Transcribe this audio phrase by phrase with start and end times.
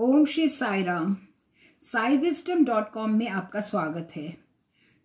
[0.00, 1.16] Om Shri Sai Ram
[1.80, 4.36] Sai wisdom dot com में आपका स्वागत है।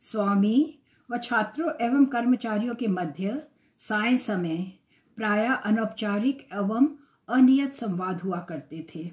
[0.01, 3.42] स्वामी व छात्रों एवं कर्मचारियों के मध्य
[3.79, 4.58] साय समय
[5.18, 6.88] प्राय अनौपचारिक एवं
[7.29, 9.04] अनियत संवाद हुआ करते थे।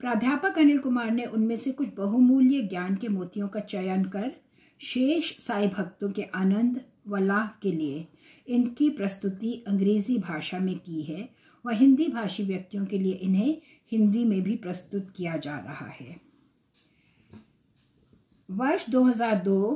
[0.00, 4.32] प्राध्यापक अनिल कुमार ने उनमें से कुछ बहुमूल्य ज्ञान के मोतियों का चयन कर
[4.80, 8.06] शेष साई भक्तों के आनंद व लाभ के लिए
[8.48, 11.28] इनकी प्रस्तुति अंग्रेज़ी भाषा में की है
[11.64, 13.56] व हिंदी भाषी व्यक्तियों के लिए इन्हें
[13.90, 16.20] हिंदी में भी प्रस्तुत किया जा रहा है।
[18.50, 19.74] वर्ष 2002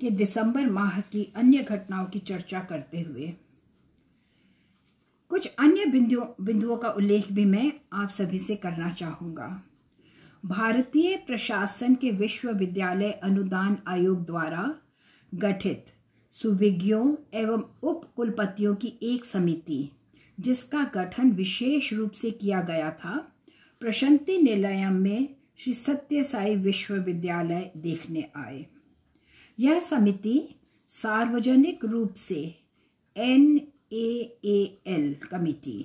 [0.00, 3.34] के दिसंबर माह की अन्य घटनाओं की चर्चा करते हुए
[5.28, 9.62] कुछ अन्य बिंदुओं बिंदुओं का उल्लेख भी मैं आप सभी से करना चाहूँगा।
[10.44, 14.74] भारतीय प्रशासन के विश्वविद्यालय अनुदान आयोग द्वारा
[15.34, 15.86] गठित
[16.32, 19.90] सुविज्ञों एवं उप कुलपतियों की एक समिति,
[20.40, 23.33] जिसका गठन विशेष रूप से किया गया था
[23.84, 28.64] प्रशांति निलयम में श्री सत्य साई विश्वविद्यालय देखने आए।
[29.58, 30.38] यह समिति
[30.90, 32.38] सार्वजनिक रूप से
[33.16, 33.60] एन
[33.92, 35.76] ए एल कमिटी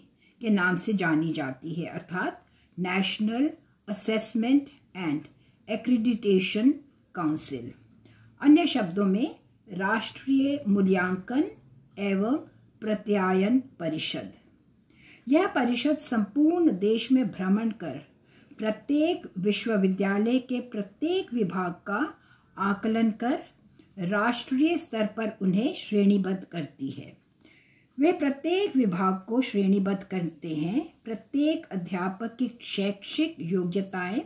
[0.42, 2.46] के नाम से जानी जाती है, अर्थात
[2.78, 3.50] national
[3.88, 5.22] assessment and
[5.68, 6.72] accreditation
[7.16, 7.72] council
[8.42, 9.36] अन्य शब्दों में
[9.68, 11.44] राष्ट्रीय मूल्यांकन
[12.04, 12.38] एवं
[12.82, 14.32] प्रत्यायन परिषद।
[15.28, 18.00] यह परिषद संपूर्ण देश में भ्रमण कर
[18.58, 22.14] प्रत्येक विश्वविद्यालय के प्रत्येक विभाग का
[22.58, 23.40] आकलन कर
[23.98, 27.18] राष्ट्रीय स्तर पर उन्हें श्रेणीबद्ध करती है।
[28.00, 34.22] वे प्रत्येक विभाग को श्रेणीबद्ध करते हैं। प्रत्येक अध्यापक की शैक्षिक योग्यताएँ,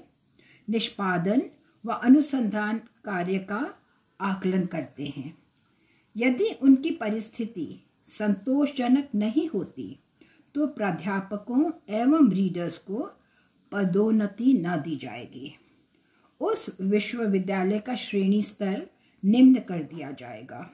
[0.70, 1.42] निष्पादन
[1.86, 3.74] व अनुसंधान कार्य का
[4.22, 5.38] आकलन करते हैं।
[6.16, 10.03] यदि उनकी परिस्थिति संतोषजनक नहीं होती
[10.56, 13.10] तो प्राध्यापकों एवं रीडर्स को
[13.72, 15.54] पदोन्नति न दी जाएगी।
[16.40, 18.88] उस विश्वविद्यालय का श्रेणी स्तर
[19.26, 20.70] निम्न कर दिया जाएगा।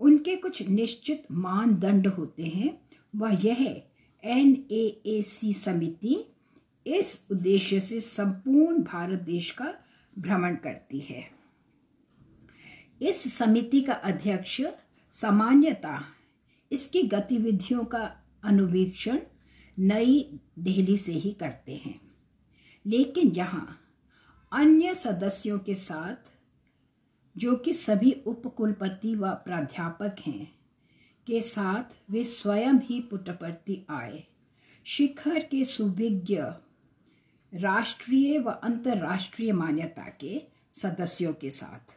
[0.00, 2.80] उनके कुछ निश्चित मानदंड होते हैं।
[3.16, 3.82] वह यह
[4.24, 6.34] एन ए सी समिति
[6.86, 9.74] इस उद्देश्य से संपूर्ण भारत देश का
[10.18, 11.30] भ्रमण करती है।
[13.02, 14.60] इस समिति का अध्यक्ष
[15.10, 16.04] सामान्यता
[16.72, 19.18] इसकी गतिविधियों का अनुवीक्षण
[19.78, 22.00] नई दिल्ली से ही करते हैं।
[22.86, 23.80] लेकिन यहाँ
[24.52, 26.32] अन्य सदस्यों के साथ,
[27.36, 30.58] जो कि सभी उपकुलपति व प्राध्यापक हैं,
[31.26, 34.24] के साथ वे स्वयं ही पुटपर्ति आए।
[34.84, 36.40] शिखर के सुविज्ञ,
[37.54, 40.42] राष्ट्रीय व अंतर्राष्ट्रीय मान्यता के
[40.72, 41.94] सदस्यों के साथ।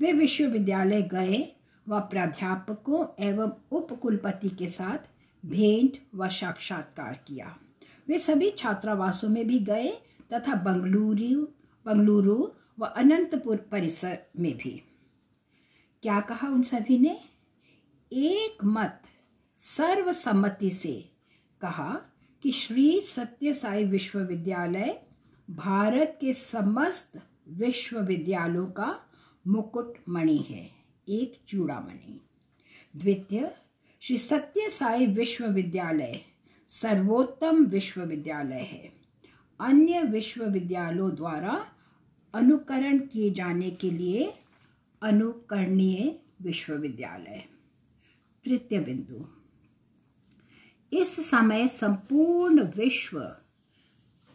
[0.00, 1.56] वे विश्वविद्यालय गए
[1.88, 5.09] व प्राध्यापकों एवं उपकुलपति के साथ
[5.46, 7.58] भेंट व साक्षात्कार किया।
[8.08, 9.88] वे सभी छात्रावासों में भी गए
[10.32, 11.46] तथा बंगलुरु
[11.86, 14.82] बंगलुरु व अनंतपुर परिसर में भी।
[16.02, 17.20] क्या कहा उन सभी ने?
[18.12, 19.02] एक मत
[19.58, 21.10] सर्वसम्मति से
[21.60, 22.00] कहा
[22.42, 25.02] कि श्री सत्य साई विश्वविद्यालय
[25.50, 29.00] भारत के समस्त विश्वविद्यालयों का
[29.46, 30.70] मुकुट मणि है,
[31.08, 32.20] एक चूड़ामणि।
[32.96, 33.54] द्वितीय
[34.02, 36.20] श्री सत्य साई विश्वविद्यालय,
[36.68, 38.92] सर्वोत्तम विश्वविद्यालय है।
[39.60, 41.66] अन्य विश्वविद्यालयों द्वारा
[42.34, 44.34] अनुकरण किए जाने के लिए
[45.02, 47.44] अनुकरणीय विश्वविद्यालय।
[48.44, 49.26] तृतीय बिंदु।
[50.96, 53.36] इस समय संपूर्ण विश्व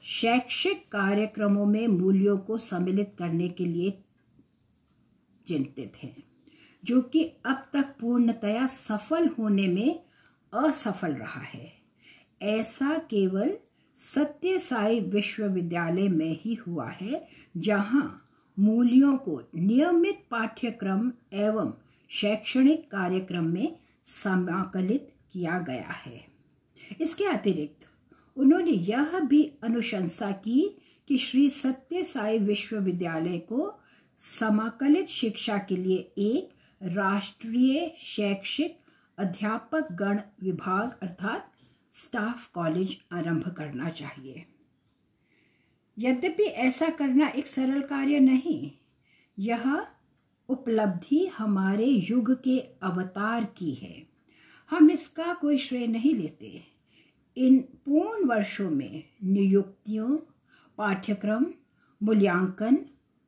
[0.03, 4.03] शैक्षिक कार्यक्रमों में मूल्यों को सम्मिलित करने के लिए
[5.47, 6.34] चिंतित हैं।
[6.85, 10.03] जो कि अब तक पूर्णतया सफल होने में
[10.53, 11.73] असफल रहा है।
[12.41, 13.57] ऐसा केवल
[13.95, 18.21] सत्य साई विश्वविद्यालय में ही हुआ है, जहाँ
[18.59, 21.73] मूल्यों को नियमित पाठ्यक्रम एवं
[22.09, 26.25] शैक्षणिक कार्यक्रम में समाकलित किया गया है।
[27.01, 27.87] इसके अतिरिक्त
[28.37, 30.77] उन्होंने यह भी अनुशंसा की
[31.07, 33.79] कि श्री सत्य साई विश्वविद्यालय को
[34.17, 38.79] समाकलित शिक्षा के लिए एक राष्ट्रीय शैक्षिक
[39.17, 41.51] अध्यापक गण विभाग अर्थात
[41.91, 44.45] स्टाफ कॉलेज आरंभ करना चाहिए।
[45.97, 48.71] यद्यपि ऐसा करना एक सरल कार्य नहीं,
[49.39, 49.87] यह
[50.49, 54.03] उपलब्धि हमारे युग के अवतार की है।
[54.69, 56.61] हम इसका कोई श्रेय नहीं लेते।
[57.37, 60.17] इन पूर्ण वर्षों में नियुक्तियों,
[60.77, 61.45] पाठ्यक्रम,
[62.03, 62.77] मूल्यांकन,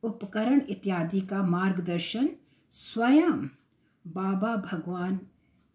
[0.03, 2.29] उपकरण इत्यादि का मार्गदर्शन
[2.69, 3.47] स्वयं
[4.07, 5.19] बाबा भगवान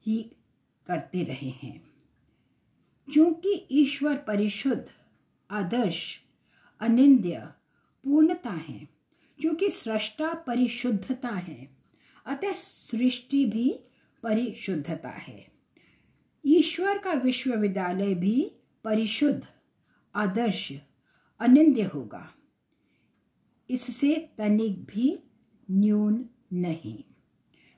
[0.06, 0.22] ही
[0.86, 1.92] करते रहे हैं।
[3.12, 4.90] क्योंकि ईश्वर परिशुद्ध,
[5.50, 6.20] आदर्श,
[6.80, 7.52] अनिंद्य,
[8.04, 8.88] पूर्णता है,
[9.40, 11.76] क्योंकि सृष्टा परिशुद्धता है,
[12.26, 13.80] अतः सृष्टि भी
[14.22, 15.48] परिशुद्धता है।
[16.46, 18.52] ईश्वर का विश्वविद्यालय भी
[18.84, 19.46] परिशुद्ध,
[20.14, 20.72] आदर्श,
[21.40, 22.34] अनिंद्य होगा।
[23.70, 25.18] इससे तनिक भी
[25.70, 27.04] न्यून नहीं।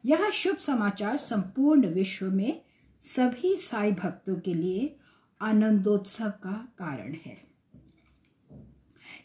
[0.05, 2.61] यह शुभ समाचार संपूर्ण विश्व में
[3.01, 4.97] सभी साई भक्तों के लिए
[5.41, 7.37] आनंदोत्सव का कारण है।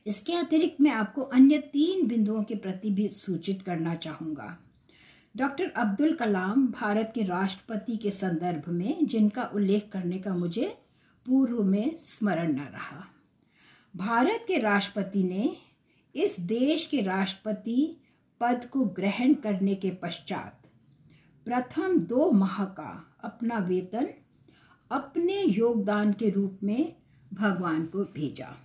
[0.08, 4.58] इसके अतिरिक्त मैं आपको अन्य तीन बिंदुओं के प्रति भी सूचित करना चाहूँगा।
[5.38, 10.78] डॉक्टर अब्दुल कलाम भारत के राष्ट्रपति के संदर्भ में, जिनका उल्लेख करने का मुझे
[11.26, 13.06] पूर्व में स्मरण न रहा।
[13.96, 15.58] भारत के राष्ट्रपति ने
[16.16, 18.02] इस देश के राष्ट्रपति
[18.40, 20.70] पद को ग्रहण करने के पश्चात
[21.46, 24.10] प्रथम दो माह का अपना वेतन
[24.92, 26.96] अपने योगदान के रूप में
[27.34, 28.58] भगवान को भेजा।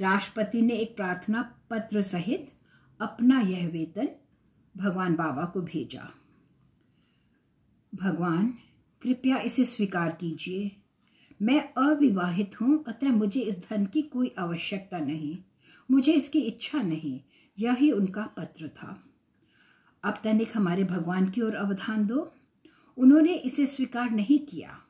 [0.00, 2.52] राष्ट्रपति ने एक प्रार्थना पत्र सहित
[3.00, 4.08] अपना यह वेतन
[4.76, 6.10] भगवान बाबा को भेजा।
[7.94, 8.54] भगवान,
[9.02, 10.76] कृपया इसे स्वीकार कीजिए।
[11.42, 15.38] मैं अविवाहित हूँ, अतः मुझे इस धन की कोई आवश्यकता नहीं।
[15.90, 17.20] मुझे इसकी इच्छा नहीं।
[17.58, 19.04] यही उनका पत्र था।
[20.04, 22.32] अब तनिक हमारे भगवान की ओर अवधान दो।
[22.96, 24.80] उन्होंने इसे स्वीकार नहीं किया।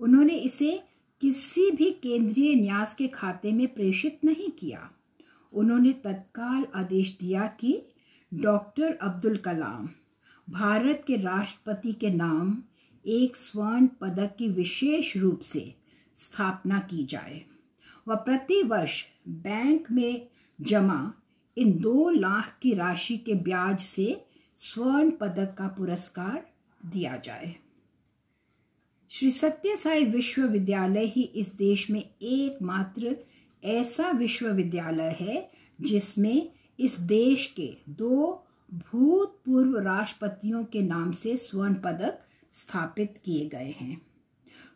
[0.00, 0.84] उन्होंने इसे
[1.20, 4.90] किसी भी केंद्रीय न्यास के खाते में प्रेषित नहीं किया।
[5.52, 7.82] उन्होंने तत्काल आदेश दिया कि
[8.34, 9.88] डॉक्टर अब्दुल कलाम,
[10.50, 12.62] भारत के राष्ट्रपति के नाम
[13.06, 15.74] एक स्वर्ण पदक की विशेष रूप से
[16.14, 17.44] स्थापना की जाए।
[18.08, 20.28] व प्रति वर्ष बैंक में
[20.60, 21.14] जमा
[21.58, 26.46] इन दो लाख की राशि के ब्याज से स्वर्ण पदक का पुरस्कार
[26.86, 27.54] दिया जाए।
[29.10, 33.16] श्री सत्य साई विश्वविद्यालय ही इस देश में एकमात्र
[33.64, 35.50] ऐसा विश्वविद्यालय है
[35.80, 36.50] जिसमें
[36.80, 38.44] इस देश के दो
[38.74, 42.18] भूतपूर्व राष्ट्रपतियों के नाम से स्वर्ण पदक
[42.52, 44.00] स्थापित किए गए हैं।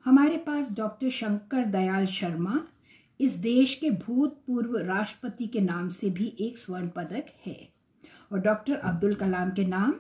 [0.04, 2.60] हमारे पास डॉक्टर शंकर दयाल शर्मा
[3.22, 7.72] इस देश के भूतपूर्व राष्ट्रपति के नाम से भी एक स्वर्ण पदक है।
[8.32, 9.94] और डॉक्टर अब्दुल कलाम के नाम,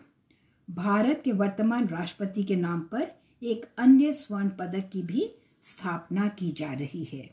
[0.70, 5.30] भारत के वर्तमान राष्ट्रपति के नाम पर एक अन्य स्वर्ण पदक की भी
[5.62, 7.30] स्थापना की जा रही है।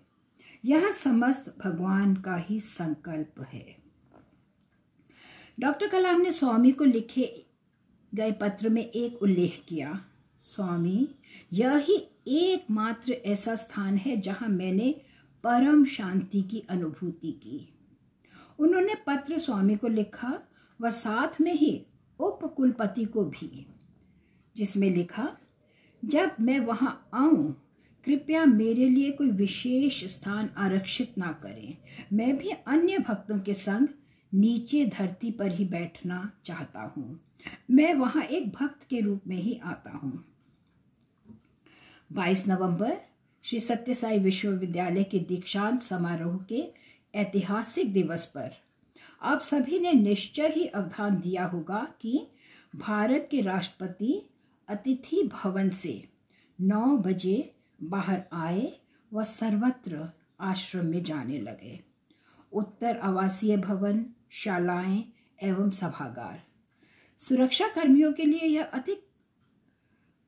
[0.66, 3.78] यह समस्त भगवान का ही संकल्प है।
[5.60, 7.46] डॉक्टर कलाम ने स्वामी को लिखे
[8.16, 10.06] गए पत्र में एक उल्लेख किया,
[10.44, 11.10] स्वामी,
[11.54, 11.86] यह
[12.28, 15.02] एकमात्र ऐसा स्थान है जहाँ मैंने
[15.44, 17.74] परम शांति की अनुभूति की।
[18.60, 20.40] उन्होंने पत्र स्वामी को लिखा
[20.82, 21.86] व साथ में ही
[22.20, 23.68] उपकुलपति को भी,
[24.56, 25.38] जिसमें लिखा,
[26.06, 27.66] जब मैं वहाँ आऊँ,
[28.06, 31.78] कृपया मेरे लिए कोई विशेष स्थान आरक्षित ना करें।
[32.14, 33.88] मैं भी अन्य भक्तों के संग
[34.34, 37.20] नीचे धरती पर ही बैठना चाहता हूँ।
[37.72, 40.26] मैं वहाँ एक भक्त के रूप में ही आता हूँ।
[42.14, 43.09] 22 नवंबर
[43.44, 46.64] श्री सत्य साई विश्वविद्यालय के दीक्षांत समारोह के
[47.16, 48.52] ऐतिहासिक दिवस पर।
[49.22, 52.28] आप सभी ने निश्चय ही अवधान दिया होगा कि
[52.76, 54.30] भारत के राष्ट्रपति
[54.68, 56.10] अतिथि भवन से
[56.62, 58.80] नौ बजे बाहर आए
[59.14, 60.10] व सर्वत्र
[60.40, 61.80] आश्रम में जाने लगे।
[62.54, 66.44] उत्तर आवासीय भवन, शालाएँ एवं सभागार।
[67.18, 68.96] सुरक्षा कर्मियों के लिए यह अति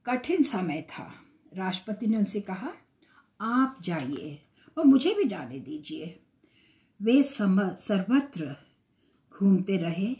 [0.05, 1.13] कठिन समय था।
[1.53, 2.71] राष्ट्रपति ने उनसे कहा
[3.41, 4.41] आप जाइए
[4.77, 6.19] और मुझे भी जाने दीजिए।
[7.01, 8.55] वे सम, सर्वत्र
[9.33, 10.15] घूमते रहे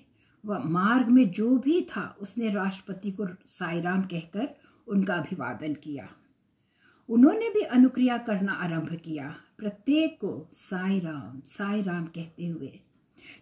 [0.45, 4.49] व मार्ग में जो भी था, उसने राष्ट्रपति को साईराम कहकर
[4.87, 6.09] उनका अभिवादन किया।
[7.09, 12.79] उन्होंने भी अनुक्रिया करना आरंभ किया। प्रत्येक को साई राम साई राम कहते हुए।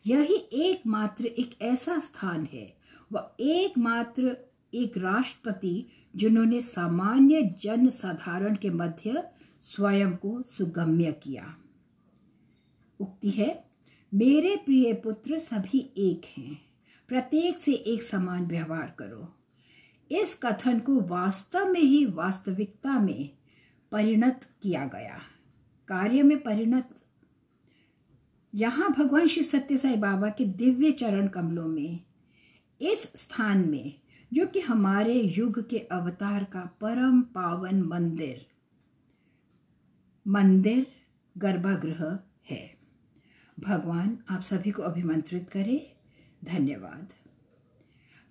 [0.08, 2.78] यही एकमात्र एक ऐसा स्थान है
[3.12, 4.38] व एकमात्र
[4.74, 11.58] एक राष्ट्रपति जिन्होंने सामान्य जन साधारण के मध्य स्वयं को सुगम्य किया।
[13.00, 13.66] उक्ति है,
[14.14, 16.62] मेरे प्रिय पुत्र सभी एक हैं।
[17.08, 19.36] प्रत्येक से एक समान व्यवहार करो।
[20.12, 23.30] इस कथन को वास्तव में ही वास्तविकता में
[23.92, 25.20] परिणत किया गया।
[25.88, 26.90] कार्य में परिणत।
[28.56, 32.00] यहाँ भगवान श्री सत्य साई बाबा के दिव्य चरण कमलों में,
[32.82, 34.00] इस स्थान में,
[34.34, 38.49] जो कि हमारे युग के अवतार का परम पावन मंदिर
[40.28, 40.88] मंदिर
[41.38, 42.78] गर्भगृह है।
[43.60, 45.96] भगवान आप सभी को अभिमंत्रित करे।
[46.44, 47.14] धन्यवाद।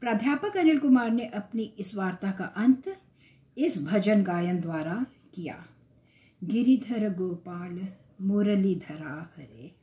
[0.00, 3.02] प्राध्यापक अनिल कुमार ने अपनी इस वार्ता का अंत
[3.59, 5.66] इस भजन गायन द्वारा किया।
[6.45, 7.88] गिरिधर गोपाल
[8.21, 9.75] मुरलीधरा हरे।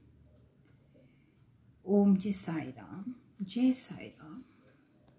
[1.86, 4.44] ओम जय साई राम। जय साई राम।